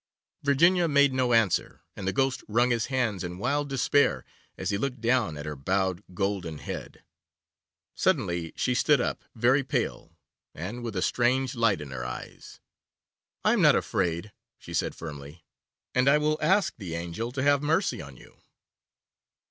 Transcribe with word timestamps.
Virginia 0.41 0.87
made 0.87 1.13
no 1.13 1.31
answer, 1.31 1.81
and 1.95 2.07
the 2.07 2.11
Ghost 2.11 2.43
wrung 2.47 2.71
his 2.71 2.87
hands 2.87 3.23
in 3.23 3.37
wild 3.37 3.69
despair 3.69 4.25
as 4.57 4.71
he 4.71 4.77
looked 4.79 4.99
down 4.99 5.37
at 5.37 5.45
her 5.45 5.55
bowed 5.55 6.01
golden 6.15 6.57
head. 6.57 7.03
Suddenly 7.93 8.51
she 8.55 8.73
stood 8.73 8.99
up, 8.99 9.23
very 9.35 9.63
pale, 9.63 10.17
and 10.55 10.83
with 10.83 10.95
a 10.95 11.03
strange 11.03 11.53
light 11.53 11.81
in 11.81 11.91
her 11.91 12.03
eyes. 12.03 12.59
'I 13.45 13.53
am 13.53 13.61
not 13.61 13.75
afraid,' 13.75 14.31
she 14.57 14.73
said 14.73 14.95
firmly, 14.95 15.45
'and 15.93 16.09
I 16.09 16.17
will 16.17 16.39
ask 16.41 16.73
the 16.79 16.95
Angel 16.95 17.31
to 17.33 17.43
have 17.43 17.61
mercy 17.61 18.01
on 18.01 18.17
you. 18.17 18.41